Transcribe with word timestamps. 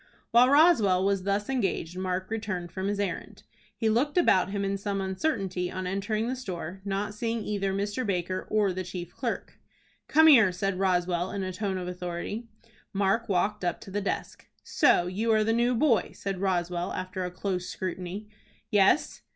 While 0.31 0.49
Roswell 0.49 1.05
was 1.05 1.25
thus 1.25 1.47
engaged 1.47 1.95
Mark 1.95 2.31
returned 2.31 2.71
from 2.71 2.87
his 2.87 2.99
errand. 2.99 3.43
He 3.77 3.87
looked 3.87 4.17
about 4.17 4.49
him 4.49 4.65
in 4.65 4.75
some 4.75 4.99
uncertainty 4.99 5.71
on 5.71 5.85
entering 5.85 6.27
the 6.27 6.35
store, 6.35 6.81
not 6.83 7.13
seeing 7.13 7.43
either 7.43 7.71
Mr. 7.71 8.03
Baker 8.03 8.47
or 8.49 8.73
the 8.73 8.83
chief 8.83 9.15
clerk. 9.15 9.59
"Come 10.07 10.25
here," 10.25 10.51
said 10.51 10.79
Roswell, 10.79 11.29
in 11.29 11.43
a 11.43 11.53
tone 11.53 11.77
of 11.77 11.87
authority. 11.87 12.47
Mark 12.91 13.29
walked 13.29 13.63
up 13.63 13.79
to 13.81 13.91
the 13.91 14.01
desk. 14.01 14.47
"So 14.63 15.05
you 15.05 15.31
are 15.33 15.43
the 15.43 15.53
new 15.53 15.75
boy?" 15.75 16.13
said 16.15 16.39
Roswell, 16.41 16.91
after 16.93 17.23
a 17.23 17.29
close 17.29 17.69
scrutiny. 17.69 18.27
"Yes." 18.71 19.21